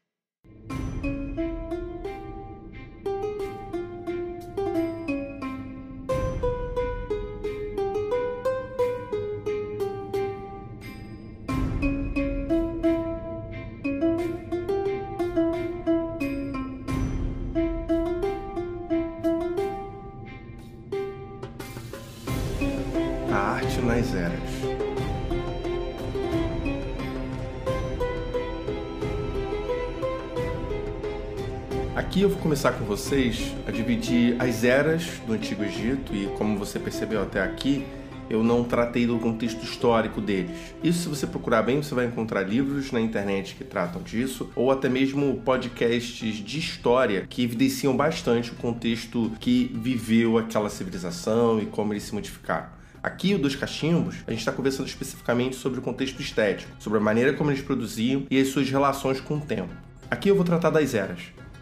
Aqui 32.06 32.20
eu 32.22 32.30
vou 32.30 32.38
começar 32.38 32.70
com 32.72 32.84
vocês 32.84 33.52
a 33.66 33.70
dividir 33.72 34.36
as 34.38 34.62
eras 34.62 35.20
do 35.26 35.32
Antigo 35.32 35.64
Egito 35.64 36.14
e, 36.14 36.26
como 36.38 36.56
você 36.56 36.78
percebeu 36.78 37.20
até 37.20 37.42
aqui, 37.42 37.84
eu 38.30 38.44
não 38.44 38.62
tratei 38.62 39.08
do 39.08 39.18
contexto 39.18 39.62
histórico 39.64 40.20
deles. 40.20 40.56
Isso, 40.84 41.00
se 41.00 41.08
você 41.08 41.26
procurar 41.26 41.62
bem, 41.62 41.82
você 41.82 41.94
vai 41.96 42.06
encontrar 42.06 42.42
livros 42.42 42.92
na 42.92 43.00
internet 43.00 43.56
que 43.56 43.64
tratam 43.64 44.00
disso, 44.02 44.48
ou 44.54 44.70
até 44.70 44.88
mesmo 44.88 45.42
podcasts 45.44 46.36
de 46.36 46.58
história 46.58 47.26
que 47.28 47.42
evidenciam 47.42 47.94
bastante 47.94 48.52
o 48.52 48.54
contexto 48.54 49.32
que 49.40 49.70
viveu 49.74 50.38
aquela 50.38 50.70
civilização 50.70 51.60
e 51.60 51.66
como 51.66 51.92
eles 51.92 52.04
se 52.04 52.14
modificaram. 52.14 52.68
Aqui, 53.02 53.34
o 53.34 53.38
Dos 53.38 53.56
Cachimbos, 53.56 54.18
a 54.26 54.30
gente 54.30 54.40
está 54.40 54.52
conversando 54.52 54.86
especificamente 54.86 55.56
sobre 55.56 55.80
o 55.80 55.82
contexto 55.82 56.22
estético, 56.22 56.70
sobre 56.78 56.98
a 56.98 57.02
maneira 57.02 57.34
como 57.34 57.50
eles 57.50 57.62
produziam 57.62 58.26
e 58.30 58.40
as 58.40 58.48
suas 58.48 58.70
relações 58.70 59.20
com 59.20 59.38
o 59.38 59.40
tempo. 59.40 59.74
Aqui 60.08 60.28
eu 60.28 60.36
vou 60.36 60.44
tratar 60.44 60.70
das 60.70 60.94
eras. 60.94 61.18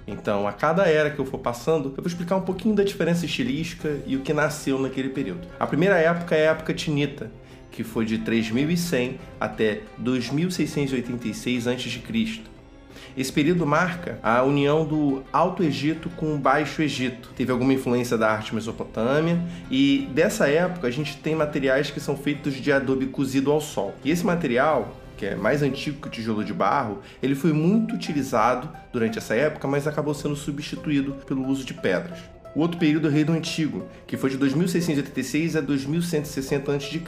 Então, 0.06 0.46
a 0.46 0.52
cada 0.52 0.86
era 0.86 1.10
que 1.10 1.18
eu 1.18 1.24
for 1.24 1.38
passando, 1.38 1.88
eu 1.88 2.02
vou 2.02 2.06
explicar 2.06 2.36
um 2.36 2.42
pouquinho 2.42 2.74
da 2.74 2.84
diferença 2.84 3.24
estilística 3.24 3.98
e 4.06 4.16
o 4.16 4.20
que 4.20 4.32
nasceu 4.32 4.78
naquele 4.78 5.08
período. 5.08 5.48
A 5.58 5.66
primeira 5.66 5.96
época 5.96 6.34
é 6.34 6.48
a 6.48 6.50
época 6.50 6.74
tinita, 6.74 7.30
que 7.70 7.82
foi 7.82 8.04
de 8.04 8.18
3100 8.18 9.18
até 9.40 9.80
2686 9.98 11.66
a.C. 11.66 12.42
Esse 13.16 13.32
período 13.32 13.64
marca 13.64 14.18
a 14.22 14.42
união 14.42 14.84
do 14.84 15.22
Alto 15.32 15.62
Egito 15.62 16.10
com 16.10 16.34
o 16.34 16.38
Baixo 16.38 16.82
Egito. 16.82 17.30
Teve 17.36 17.52
alguma 17.52 17.72
influência 17.72 18.18
da 18.18 18.30
arte 18.30 18.54
mesopotâmia 18.54 19.40
e 19.70 20.08
dessa 20.12 20.48
época 20.48 20.88
a 20.88 20.90
gente 20.90 21.16
tem 21.18 21.34
materiais 21.34 21.90
que 21.90 22.00
são 22.00 22.16
feitos 22.16 22.54
de 22.54 22.72
adobe 22.72 23.06
cozido 23.06 23.52
ao 23.52 23.60
sol. 23.60 23.94
E 24.04 24.10
esse 24.10 24.26
material 24.26 24.96
que 25.16 25.26
é 25.26 25.34
mais 25.34 25.62
antigo 25.62 26.00
que 26.00 26.08
o 26.08 26.10
tijolo 26.10 26.44
de 26.44 26.52
barro, 26.52 27.00
ele 27.22 27.34
foi 27.34 27.52
muito 27.52 27.94
utilizado 27.94 28.68
durante 28.92 29.18
essa 29.18 29.34
época, 29.34 29.66
mas 29.68 29.86
acabou 29.86 30.14
sendo 30.14 30.36
substituído 30.36 31.12
pelo 31.26 31.46
uso 31.46 31.64
de 31.64 31.74
pedras. 31.74 32.34
O 32.54 32.60
outro 32.60 32.78
período 32.78 33.08
é 33.08 33.10
o 33.10 33.12
Reino 33.12 33.32
Antigo, 33.32 33.84
que 34.06 34.16
foi 34.16 34.30
de 34.30 34.36
2686 34.36 35.56
a 35.56 35.60
2160 35.60 36.72
a.C. 36.72 37.02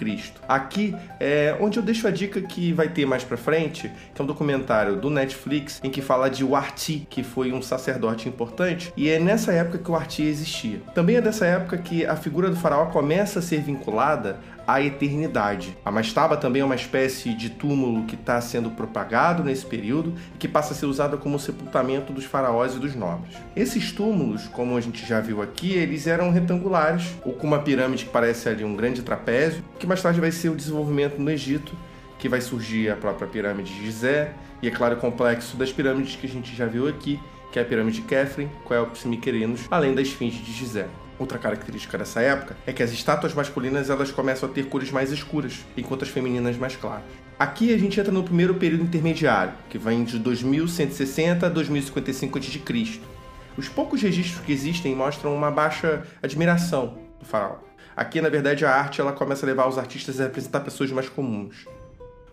Aqui 0.49 0.95
é 1.21 1.57
onde 1.61 1.79
eu 1.79 1.85
deixo 1.85 2.09
a 2.09 2.11
dica 2.11 2.41
que 2.41 2.73
vai 2.73 2.89
ter 2.89 3.07
mais 3.07 3.23
pra 3.23 3.37
frente, 3.37 3.89
que 4.13 4.21
é 4.21 4.25
um 4.25 4.27
documentário 4.27 4.97
do 4.97 5.09
Netflix 5.09 5.81
em 5.85 5.91
que 5.91 6.03
fala 6.03 6.29
de 6.29 6.43
Warti, 6.43 7.07
que 7.09 7.23
foi 7.23 7.53
um 7.53 7.63
sacerdote 7.63 8.29
importante, 8.29 8.93
e 8.97 9.09
é 9.09 9.21
nessa 9.21 9.53
época 9.53 9.79
que 9.79 9.89
o 9.89 9.95
Warti 9.95 10.23
existia. 10.23 10.81
Também 10.93 11.15
é 11.15 11.21
dessa 11.21 11.47
época 11.47 11.79
que 11.79 12.05
a 12.05 12.17
figura 12.17 12.51
do 12.51 12.57
faraó 12.57 12.87
começa 12.87 13.39
a 13.39 13.43
ser 13.43 13.61
vinculada 13.61 14.41
à 14.67 14.83
eternidade. 14.83 15.77
A 15.85 15.91
mastaba 15.91 16.37
também 16.37 16.63
é 16.63 16.65
uma 16.65 16.75
espécie 16.75 17.35
de 17.35 17.51
túmulo 17.51 18.05
que 18.05 18.15
está 18.15 18.41
sendo 18.41 18.71
propagado 18.71 19.45
nesse 19.45 19.65
período 19.65 20.15
e 20.35 20.39
que 20.39 20.49
passa 20.49 20.75
a 20.75 20.77
ser 20.77 20.87
usada 20.87 21.17
como 21.17 21.39
sepultamento 21.39 22.13
dos 22.13 22.25
faraós 22.25 22.75
e 22.75 22.79
dos 22.79 22.95
nobres. 22.95 23.37
Esses 23.55 23.93
túmulos, 23.93 24.49
como 24.49 24.77
a 24.77 24.81
gente 24.81 25.07
já 25.07 25.21
viu 25.21 25.41
aqui, 25.41 25.73
eles 25.73 26.07
eram 26.07 26.31
retangulares 26.31 27.15
ou 27.25 27.33
com 27.33 27.47
uma 27.47 27.61
pirâmide 27.61 28.05
que 28.05 28.11
parece 28.11 28.49
ali 28.49 28.65
um 28.65 28.75
grande 28.75 29.03
trapézio, 29.03 29.63
que 29.79 29.87
mais 29.87 30.03
tarde 30.03 30.21
vai 30.21 30.33
ser 30.33 30.49
o 30.49 30.57
desenvolvimento 30.57 31.19
no 31.19 31.31
Egito, 31.31 31.73
que 32.19 32.29
vai 32.29 32.41
surgir 32.41 32.91
a 32.91 32.97
própria 32.97 33.29
pirâmide 33.29 33.73
de 33.73 33.85
Gizé 33.85 34.33
e, 34.63 34.69
é 34.69 34.71
claro, 34.71 34.97
o 34.97 34.99
complexo 34.99 35.57
das 35.57 35.71
pirâmides 35.71 36.17
que 36.17 36.27
a 36.27 36.31
gente 36.31 36.57
já 36.57 36.67
viu 36.67 36.89
aqui, 36.89 37.21
que 37.53 37.59
é 37.59 37.63
a 37.63 37.65
pirâmide 37.65 38.01
de 38.01 38.07
Kefren, 38.07 38.49
Quelps 38.67 39.05
e 39.05 39.09
Miquerinos, 39.09 39.61
além 39.71 39.95
da 39.95 40.03
esfinge 40.03 40.43
de 40.43 40.53
Gizé. 40.53 40.87
Outra 41.19 41.39
característica 41.39 41.97
dessa 41.97 42.21
época 42.21 42.57
é 42.67 42.73
que 42.73 42.83
as 42.83 42.93
estátuas 42.93 43.33
masculinas 43.33 43.89
elas 43.89 44.11
começam 44.11 44.49
a 44.49 44.53
ter 44.53 44.67
cores 44.69 44.91
mais 44.91 45.11
escuras, 45.11 45.65
enquanto 45.77 46.03
as 46.03 46.11
femininas 46.11 46.57
mais 46.57 46.77
claras. 46.77 47.05
Aqui 47.39 47.73
a 47.73 47.79
gente 47.79 47.99
entra 47.99 48.13
no 48.13 48.23
primeiro 48.23 48.55
período 48.55 48.85
intermediário, 48.85 49.55
que 49.71 49.79
vai 49.79 49.97
de 50.03 50.19
2160 50.19 51.47
a 51.47 51.49
2055 51.49 52.39
a.C. 52.39 53.01
Os 53.57 53.69
poucos 53.69 54.03
registros 54.03 54.45
que 54.45 54.53
existem 54.53 54.95
mostram 54.95 55.35
uma 55.35 55.51
baixa 55.51 56.03
admiração 56.23 56.99
do 57.19 57.25
faraó. 57.25 57.57
Aqui, 57.97 58.21
na 58.21 58.29
verdade, 58.29 58.67
a 58.67 58.71
arte 58.71 59.01
ela 59.01 59.13
começa 59.13 59.47
a 59.47 59.49
levar 59.49 59.67
os 59.67 59.79
artistas 59.79 60.21
a 60.21 60.25
representar 60.25 60.61
pessoas 60.61 60.91
mais 60.93 61.09
comuns. 61.09 61.65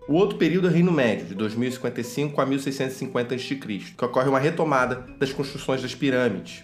O 0.06 0.12
outro 0.12 0.36
período 0.36 0.66
é 0.66 0.70
o 0.70 0.72
Reino 0.74 0.92
Médio, 0.92 1.24
de 1.24 1.34
2055 1.34 2.38
a 2.38 2.44
1650 2.44 3.34
a.C., 3.34 3.54
que 3.96 4.04
ocorre 4.04 4.28
uma 4.28 4.38
retomada 4.38 5.06
das 5.18 5.32
construções 5.32 5.80
das 5.80 5.94
pirâmides. 5.94 6.62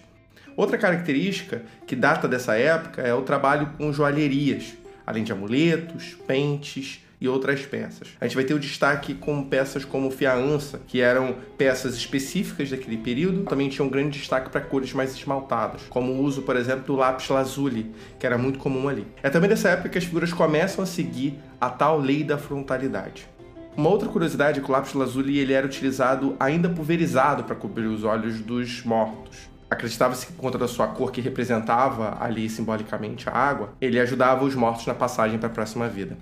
Outra 0.55 0.77
característica 0.77 1.61
que 1.87 1.95
data 1.95 2.27
dessa 2.27 2.55
época 2.55 3.01
é 3.01 3.13
o 3.13 3.21
trabalho 3.21 3.69
com 3.77 3.91
joalherias, 3.93 4.73
além 5.05 5.23
de 5.23 5.31
amuletos, 5.31 6.17
pentes 6.27 7.01
e 7.21 7.27
outras 7.27 7.63
peças. 7.63 8.09
A 8.19 8.25
gente 8.25 8.35
vai 8.35 8.43
ter 8.43 8.55
o 8.55 8.59
destaque 8.59 9.13
com 9.13 9.43
peças 9.43 9.85
como 9.85 10.09
fiança, 10.09 10.81
que 10.87 10.99
eram 10.99 11.35
peças 11.55 11.95
específicas 11.95 12.71
daquele 12.71 12.97
período, 12.97 13.43
também 13.43 13.69
tinha 13.69 13.85
um 13.85 13.89
grande 13.89 14.17
destaque 14.17 14.49
para 14.49 14.59
cores 14.59 14.91
mais 14.91 15.15
esmaltadas, 15.15 15.83
como 15.87 16.11
o 16.11 16.23
uso, 16.23 16.41
por 16.41 16.55
exemplo, 16.55 16.83
do 16.83 16.95
lápis 16.95 17.29
lazuli, 17.29 17.91
que 18.19 18.25
era 18.25 18.39
muito 18.39 18.57
comum 18.57 18.89
ali. 18.89 19.05
É 19.21 19.29
também 19.29 19.47
dessa 19.47 19.69
época 19.69 19.89
que 19.89 19.99
as 19.99 20.03
figuras 20.03 20.33
começam 20.33 20.83
a 20.83 20.87
seguir 20.87 21.37
a 21.59 21.69
tal 21.69 21.99
lei 21.99 22.23
da 22.23 22.39
frontalidade. 22.39 23.29
Uma 23.77 23.89
outra 23.89 24.09
curiosidade 24.09 24.59
é 24.59 24.63
que 24.63 24.69
o 24.69 24.73
lápis 24.73 24.93
lazuli 24.93 25.37
ele 25.37 25.53
era 25.53 25.65
utilizado 25.65 26.35
ainda 26.39 26.67
pulverizado 26.69 27.43
para 27.43 27.55
cobrir 27.55 27.85
os 27.85 28.03
olhos 28.03 28.39
dos 28.41 28.83
mortos. 28.83 29.50
Acreditava-se 29.71 30.27
que 30.27 30.33
por 30.33 30.41
conta 30.41 30.57
da 30.57 30.67
sua 30.67 30.85
cor 30.85 31.13
que 31.13 31.21
representava 31.21 32.17
ali 32.19 32.49
simbolicamente 32.49 33.29
a 33.29 33.31
água, 33.31 33.73
ele 33.79 34.01
ajudava 34.01 34.43
os 34.43 34.53
mortos 34.53 34.85
na 34.85 34.93
passagem 34.93 35.39
para 35.39 35.47
a 35.47 35.51
próxima 35.51 35.87
vida. 35.87 36.17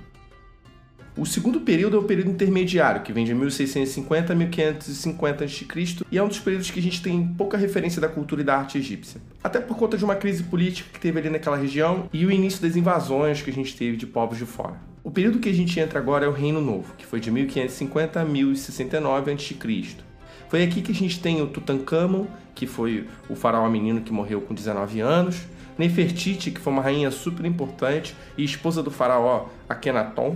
O 1.18 1.26
segundo 1.26 1.60
período 1.62 1.98
é 1.98 2.00
o 2.00 2.04
período 2.04 2.30
intermediário, 2.30 3.02
que 3.02 3.12
vem 3.12 3.26
de 3.26 3.34
1650 3.34 4.32
a 4.32 4.36
1550 4.36 5.46
a.C. 5.46 5.66
e 6.12 6.18
é 6.20 6.24
um 6.24 6.28
dos 6.28 6.40
períodos 6.40 6.70
que 6.70 6.80
a 6.80 6.82
gente 6.82 7.02
tem 7.02 7.28
pouca 7.28 7.58
referência 7.58 8.00
da 8.00 8.08
cultura 8.08 8.42
e 8.42 8.46
da 8.46 8.56
arte 8.56 8.78
egípcia. 8.78 9.20
Até 9.44 9.60
por 9.60 9.76
conta 9.76 9.98
de 9.98 10.06
uma 10.06 10.16
crise 10.16 10.44
política 10.44 10.88
que 10.94 11.00
teve 11.00 11.18
ali 11.18 11.32
naquela 11.32 11.58
região 11.58 12.08
e 12.14 12.28
o 12.28 12.32
início 12.32 12.62
das 12.62 12.76
invasões 12.76 13.42
que 13.42 13.50
a 13.50 13.54
gente 13.54 13.76
teve 13.76 13.98
de 13.98 14.06
povos 14.06 14.38
de 14.38 14.46
fora. 14.46 14.80
O 15.04 15.10
período 15.10 15.40
que 15.40 15.50
a 15.50 15.54
gente 15.54 15.80
entra 15.80 15.98
agora 15.98 16.24
é 16.24 16.30
o 16.30 16.34
Reino 16.34 16.62
Novo, 16.62 16.94
que 16.96 17.06
foi 17.06 17.20
de 17.20 17.32
1550 17.32 18.22
a 18.22 18.24
1069 18.24 19.32
a.C. 19.32 20.09
Foi 20.48 20.64
aqui 20.64 20.82
que 20.82 20.92
a 20.92 20.96
gente 20.96 21.20
tem 21.20 21.42
o 21.42 21.48
Tutankhamon, 21.48 22.26
que 22.56 22.66
foi 22.66 23.08
o 23.30 23.36
faraó 23.36 23.68
menino 23.70 24.02
que 24.02 24.12
morreu 24.12 24.42
com 24.42 24.54
19 24.54 25.00
anos, 25.00 25.42
Nefertiti, 25.78 26.52
que 26.52 26.60
foi 26.60 26.74
uma 26.74 26.82
rainha 26.82 27.10
super 27.10 27.46
importante 27.46 28.16
e 28.38 28.44
esposa 28.44 28.84
do 28.84 28.92
faraó 28.92 29.46
Akhenaton. 29.68 30.36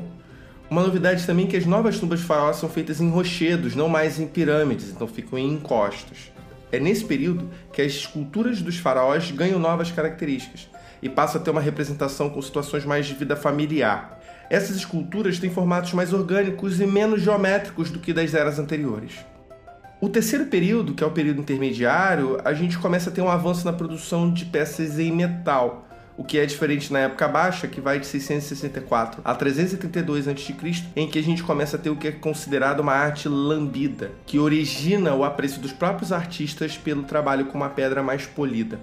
Uma 0.70 0.82
novidade 0.82 1.26
também 1.26 1.46
é 1.46 1.50
que 1.50 1.58
as 1.58 1.66
novas 1.66 2.00
tumbas 2.00 2.22
de 2.22 2.26
faraó 2.26 2.54
são 2.54 2.70
feitas 2.70 3.02
em 3.02 3.10
rochedos, 3.10 3.76
não 3.76 3.90
mais 3.90 4.20
em 4.20 4.26
pirâmides, 4.26 4.90
então 4.90 5.06
ficam 5.06 5.38
em 5.38 5.52
encostas. 5.52 6.32
É 6.72 6.80
nesse 6.80 7.04
período 7.04 7.50
que 7.74 7.82
as 7.82 7.92
esculturas 7.92 8.62
dos 8.62 8.78
faraós 8.78 9.30
ganham 9.32 9.60
novas 9.60 9.92
características 9.92 10.70
e 11.02 11.10
passam 11.10 11.42
a 11.42 11.44
ter 11.44 11.52
uma 11.52 11.62
representação 11.62 12.30
com 12.30 12.42
situações 12.42 12.86
mais 12.86 13.06
de 13.06 13.14
vida 13.14 13.36
familiar. 13.36 14.22
Essas 14.50 14.78
esculturas 14.78 15.40
têm 15.40 15.50
formatos 15.50 15.94
mais 15.94 16.14
orgânicos 16.14 16.80
e 16.80 16.88
menos 16.88 17.22
geométricos 17.22 17.92
do 17.92 18.00
que 18.00 18.14
das 18.14 18.34
eras 18.34 18.58
anteriores. 18.60 19.26
O 20.04 20.10
terceiro 20.10 20.48
período, 20.48 20.94
que 20.94 21.02
é 21.02 21.08
o 21.08 21.12
período 21.12 21.40
intermediário, 21.40 22.38
a 22.44 22.54
gente 22.54 22.78
começa 22.78 23.10
a 23.10 23.14
ter 23.14 23.22
um 23.22 23.30
avanço 23.30 23.64
na 23.64 23.72
produção 23.72 24.30
de 24.30 24.44
peças 24.44 25.00
em 25.00 25.14
metal, 25.14 25.88
o 26.18 26.26
que 26.26 26.38
é 26.38 26.46
diferente 26.46 26.92
na 26.92 27.00
época 27.00 27.26
baixa, 27.26 27.70
que 27.70 27.80
vai 27.80 28.02
de 28.02 28.06
664 28.08 29.22
a 29.24 29.34
332 29.34 30.28
a.C., 30.28 30.56
em 30.98 31.08
que 31.08 31.18
a 31.18 31.24
gente 31.24 31.42
começa 31.42 31.78
a 31.78 31.80
ter 31.80 31.90
o 31.90 31.96
que 31.96 32.10
é 32.10 32.12
considerado 32.12 32.82
uma 32.82 32.92
arte 32.92 33.30
lambida, 33.30 34.12
que 34.26 34.40
origina 34.40 35.16
o 35.16 35.24
apreço 35.24 35.62
dos 35.62 35.72
próprios 35.72 36.12
artistas 36.12 36.78
pelo 36.78 37.04
trabalho 37.04 37.46
com 37.46 37.58
uma 37.58 37.70
pedra 37.70 38.04
mais 38.04 38.26
polida. 38.26 38.82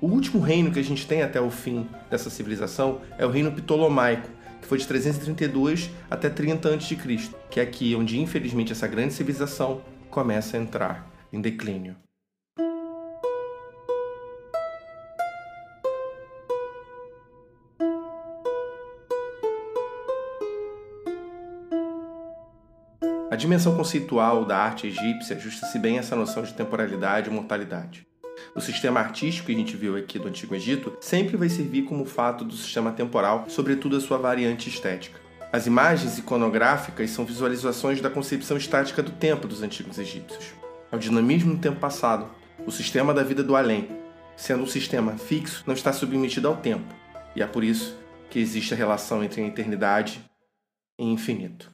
O 0.00 0.06
último 0.06 0.40
reino 0.40 0.70
que 0.70 0.78
a 0.78 0.84
gente 0.84 1.06
tem 1.06 1.22
até 1.22 1.38
o 1.38 1.50
fim 1.50 1.86
dessa 2.10 2.30
civilização 2.30 3.02
é 3.18 3.26
o 3.26 3.30
reino 3.30 3.52
Ptolomaico, 3.52 4.30
que 4.62 4.66
foi 4.66 4.78
de 4.78 4.86
332 4.86 5.90
até 6.10 6.30
30 6.30 6.74
a.C., 6.76 6.96
que 7.50 7.60
é 7.60 7.62
aqui 7.62 7.94
onde 7.94 8.18
infelizmente 8.18 8.72
essa 8.72 8.86
grande 8.86 9.12
civilização 9.12 9.82
começa 10.12 10.58
a 10.58 10.60
entrar 10.60 11.10
em 11.32 11.40
declínio. 11.40 11.96
A 23.30 23.36
dimensão 23.36 23.74
conceitual 23.74 24.44
da 24.44 24.58
arte 24.58 24.86
egípcia 24.86 25.34
ajusta-se 25.34 25.78
bem 25.78 25.96
a 25.96 26.00
essa 26.00 26.14
noção 26.14 26.42
de 26.42 26.52
temporalidade 26.52 27.30
e 27.30 27.32
mortalidade. 27.32 28.06
O 28.54 28.60
sistema 28.60 29.00
artístico 29.00 29.46
que 29.46 29.54
a 29.54 29.56
gente 29.56 29.74
viu 29.74 29.96
aqui 29.96 30.18
do 30.18 30.28
Antigo 30.28 30.54
Egito 30.54 30.94
sempre 31.00 31.38
vai 31.38 31.48
servir 31.48 31.84
como 31.84 32.04
fato 32.04 32.44
do 32.44 32.54
sistema 32.54 32.92
temporal, 32.92 33.46
sobretudo 33.48 33.96
a 33.96 34.00
sua 34.00 34.18
variante 34.18 34.68
estética. 34.68 35.21
As 35.52 35.66
imagens 35.66 36.16
iconográficas 36.16 37.10
são 37.10 37.26
visualizações 37.26 38.00
da 38.00 38.08
concepção 38.08 38.56
estática 38.56 39.02
do 39.02 39.10
tempo 39.10 39.46
dos 39.46 39.62
antigos 39.62 39.98
egípcios. 39.98 40.54
É 40.90 40.96
o 40.96 40.98
dinamismo 40.98 41.52
no 41.52 41.58
tempo 41.58 41.78
passado, 41.78 42.30
o 42.66 42.70
sistema 42.70 43.12
da 43.12 43.22
vida 43.22 43.42
do 43.42 43.54
além. 43.54 43.86
Sendo 44.34 44.62
um 44.62 44.66
sistema 44.66 45.18
fixo, 45.18 45.62
não 45.66 45.74
está 45.74 45.92
submetido 45.92 46.48
ao 46.48 46.56
tempo, 46.56 46.94
e 47.36 47.42
é 47.42 47.46
por 47.46 47.62
isso 47.62 47.94
que 48.30 48.38
existe 48.38 48.72
a 48.72 48.76
relação 48.78 49.22
entre 49.22 49.42
a 49.42 49.46
eternidade 49.46 50.24
e 50.98 51.04
infinito. 51.04 51.70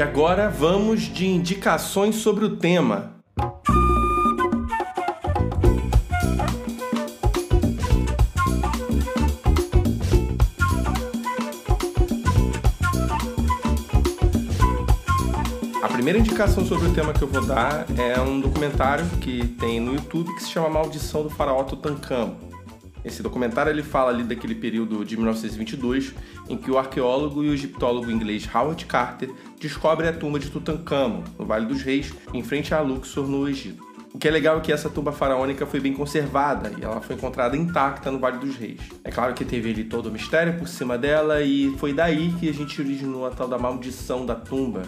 E 0.00 0.02
agora 0.02 0.48
vamos 0.48 1.02
de 1.02 1.26
indicações 1.26 2.14
sobre 2.14 2.46
o 2.46 2.56
tema. 2.56 3.16
A 15.82 15.88
primeira 15.88 16.18
indicação 16.18 16.64
sobre 16.64 16.88
o 16.88 16.94
tema 16.94 17.12
que 17.12 17.20
eu 17.20 17.28
vou 17.28 17.44
dar 17.44 17.84
é 17.98 18.18
um 18.22 18.40
documentário 18.40 19.04
que 19.20 19.48
tem 19.58 19.80
no 19.80 19.92
YouTube 19.92 20.34
que 20.34 20.42
se 20.42 20.48
chama 20.48 20.70
Maldição 20.70 21.24
do 21.24 21.28
Faraó 21.28 21.62
Tutankhamon. 21.64 22.49
Esse 23.04 23.22
documentário 23.22 23.70
ele 23.70 23.82
fala 23.82 24.10
ali 24.10 24.22
daquele 24.22 24.54
período 24.54 25.04
de 25.04 25.16
1922 25.16 26.14
em 26.48 26.56
que 26.56 26.70
o 26.70 26.78
arqueólogo 26.78 27.42
e 27.42 27.48
o 27.48 27.54
egiptólogo 27.54 28.10
inglês 28.10 28.48
Howard 28.52 28.84
Carter 28.86 29.30
descobrem 29.58 30.08
a 30.08 30.12
tumba 30.12 30.38
de 30.38 30.50
Tutankhamon, 30.50 31.22
no 31.38 31.46
Vale 31.46 31.66
dos 31.66 31.82
Reis, 31.82 32.12
em 32.34 32.42
frente 32.42 32.74
a 32.74 32.80
Luxor, 32.80 33.26
no 33.26 33.48
Egito. 33.48 33.90
O 34.12 34.18
que 34.18 34.26
é 34.26 34.30
legal 34.30 34.58
é 34.58 34.60
que 34.60 34.72
essa 34.72 34.90
tumba 34.90 35.12
faraônica 35.12 35.64
foi 35.64 35.78
bem 35.78 35.92
conservada 35.92 36.72
e 36.76 36.84
ela 36.84 37.00
foi 37.00 37.14
encontrada 37.14 37.56
intacta 37.56 38.10
no 38.10 38.18
Vale 38.18 38.38
dos 38.38 38.56
Reis. 38.56 38.80
É 39.04 39.10
claro 39.10 39.34
que 39.34 39.44
teve 39.44 39.70
ali 39.70 39.84
todo 39.84 40.06
o 40.06 40.12
mistério 40.12 40.58
por 40.58 40.66
cima 40.66 40.98
dela 40.98 41.40
e 41.42 41.72
foi 41.78 41.92
daí 41.92 42.32
que 42.32 42.48
a 42.48 42.52
gente 42.52 42.80
originou 42.80 43.24
a 43.24 43.30
tal 43.30 43.46
da 43.46 43.56
maldição 43.56 44.26
da 44.26 44.34
tumba, 44.34 44.82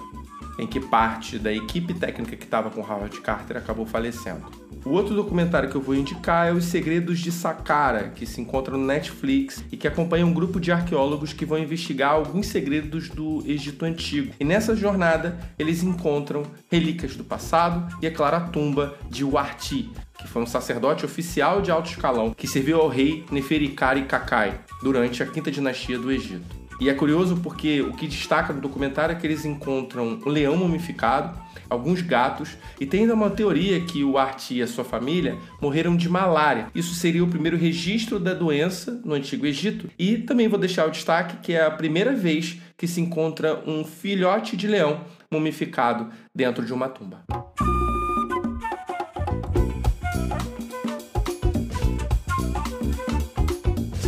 em 0.59 0.67
que 0.67 0.81
parte 0.81 1.39
da 1.39 1.53
equipe 1.53 1.95
técnica 1.95 2.37
que 2.37 2.45
estava 2.45 2.71
com 2.71 2.81
Howard 2.81 3.21
Carter 3.21 3.57
acabou 3.57 3.87
falecendo. 3.87 4.63
O 4.85 4.91
outro 4.91 5.15
documentário 5.15 5.71
que 5.71 5.77
eu 5.77 5.81
vou 5.81 5.95
indicar 5.95 6.49
é 6.49 6.53
Os 6.53 6.65
Segredos 6.65 7.21
de 7.21 7.31
Saqqara, 7.31 8.09
que 8.09 8.27
se 8.27 8.41
encontra 8.41 8.77
no 8.77 8.85
Netflix 8.85 9.65
e 9.71 9.77
que 9.77 9.87
acompanha 9.87 10.27
um 10.27 10.33
grupo 10.33 10.59
de 10.59 10.73
arqueólogos 10.73 11.33
que 11.33 11.45
vão 11.45 11.59
investigar 11.59 12.13
alguns 12.13 12.47
segredos 12.47 13.09
do 13.09 13.45
Egito 13.47 13.85
Antigo. 13.85 14.35
E 14.41 14.45
nessa 14.45 14.75
jornada, 14.75 15.39
eles 15.57 15.85
encontram 15.85 16.43
relíquias 16.71 17.15
do 17.15 17.23
passado 17.23 17.97
e, 18.03 18.07
é 18.07 18.11
claro, 18.11 18.37
a 18.37 18.41
tumba 18.41 18.97
de 19.09 19.25
Uarti, 19.25 19.89
que 20.19 20.27
foi 20.27 20.43
um 20.43 20.47
sacerdote 20.47 21.05
oficial 21.05 21.63
de 21.63 21.71
alto 21.71 21.91
escalão 21.91 22.35
que 22.35 22.49
serviu 22.49 22.81
ao 22.81 22.89
rei 22.89 23.25
Neferikari 23.31 24.03
Kakai 24.03 24.61
durante 24.83 25.23
a 25.23 25.27
quinta 25.27 25.51
dinastia 25.51 25.99
do 25.99 26.11
Egito. 26.11 26.62
E 26.83 26.89
é 26.89 26.95
curioso 26.95 27.37
porque 27.37 27.81
o 27.81 27.93
que 27.93 28.09
destaca 28.09 28.53
no 28.53 28.61
documentário 28.61 29.13
é 29.13 29.17
que 29.17 29.25
eles 29.25 29.45
encontram 29.45 30.19
um 30.27 30.29
leão 30.29 30.57
mumificado, 30.57 31.41
alguns 31.71 32.03
gatos 32.03 32.57
e 32.81 32.85
tem 32.85 33.03
ainda 33.03 33.15
uma 33.15 33.31
teoria 33.31 33.81
que 33.83 34.03
o 34.03 34.19
Arti 34.19 34.57
e 34.57 34.63
a 34.63 34.67
sua 34.67 34.83
família 34.83 35.39
morreram 35.61 35.97
de 35.97 36.09
malária. 36.09 36.67
Isso 36.75 36.93
seria 36.97 37.23
o 37.23 37.29
primeiro 37.29 37.57
registro 37.57 38.19
da 38.19 38.35
doença 38.35 39.01
no 39.05 39.15
Antigo 39.15 39.47
Egito. 39.47 39.89
E 39.97 40.19
também 40.19 40.49
vou 40.49 40.59
deixar 40.59 40.89
o 40.89 40.91
destaque 40.91 41.37
que 41.37 41.53
é 41.53 41.65
a 41.65 41.71
primeira 41.71 42.13
vez 42.13 42.59
que 42.77 42.89
se 42.89 43.01
encontra 43.01 43.63
um 43.65 43.85
filhote 43.85 44.57
de 44.57 44.67
leão 44.67 45.03
mumificado 45.31 46.09
dentro 46.35 46.67
de 46.67 46.73
uma 46.73 46.89
tumba. 46.89 47.23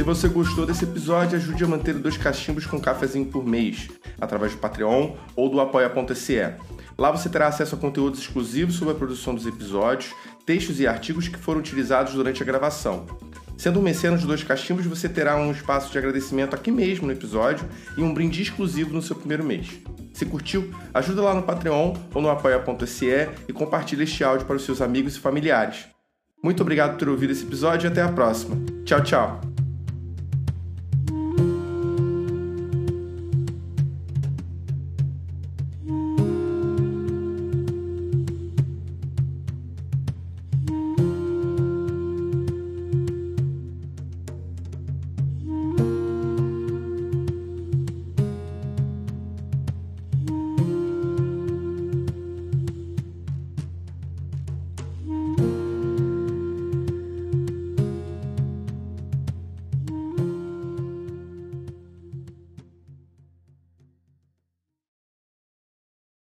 Você 0.04 0.28
gostou 0.28 0.66
desse 0.66 0.84
episódio, 0.84 1.38
ajude 1.38 1.64
a 1.64 1.66
manter 1.66 1.94
dois 1.94 2.16
cachimbos 2.16 2.66
com 2.66 2.76
um 2.76 2.80
cafezinho 2.80 3.24
por 3.26 3.44
mês, 3.44 3.88
através 4.20 4.52
do 4.52 4.58
Patreon 4.58 5.16
ou 5.34 5.48
do 5.48 5.60
apoia.se. 5.60 6.54
Lá 6.98 7.10
você 7.10 7.28
terá 7.28 7.48
acesso 7.48 7.74
a 7.74 7.78
conteúdos 7.78 8.20
exclusivos 8.20 8.74
sobre 8.74 8.92
a 8.92 8.96
produção 8.96 9.34
dos 9.34 9.46
episódios, 9.46 10.14
textos 10.44 10.78
e 10.78 10.86
artigos 10.86 11.28
que 11.28 11.38
foram 11.38 11.60
utilizados 11.60 12.12
durante 12.12 12.42
a 12.42 12.46
gravação. 12.46 13.06
Sendo 13.56 13.78
um 13.78 13.82
mecenas 13.82 14.20
de 14.20 14.26
dois 14.26 14.42
cachimbos, 14.42 14.84
você 14.84 15.08
terá 15.08 15.36
um 15.36 15.50
espaço 15.50 15.90
de 15.90 15.96
agradecimento 15.96 16.54
aqui 16.54 16.70
mesmo 16.70 17.06
no 17.06 17.12
episódio 17.12 17.66
e 17.96 18.02
um 18.02 18.12
brinde 18.12 18.42
exclusivo 18.42 18.92
no 18.92 19.00
seu 19.00 19.16
primeiro 19.16 19.44
mês. 19.44 19.68
Se 20.12 20.26
curtiu, 20.26 20.70
ajuda 20.92 21.22
lá 21.22 21.34
no 21.34 21.42
Patreon 21.42 21.94
ou 22.12 22.20
no 22.20 22.28
apoia.se 22.28 23.28
e 23.48 23.52
compartilhe 23.52 24.04
este 24.04 24.22
áudio 24.22 24.46
para 24.46 24.56
os 24.56 24.64
seus 24.64 24.80
amigos 24.82 25.16
e 25.16 25.20
familiares. 25.20 25.86
Muito 26.42 26.62
obrigado 26.62 26.92
por 26.92 26.98
ter 26.98 27.08
ouvido 27.08 27.32
esse 27.32 27.44
episódio 27.44 27.86
e 27.86 27.90
até 27.90 28.02
a 28.02 28.08
próxima. 28.08 28.56
Tchau, 28.84 29.02
tchau! 29.02 29.53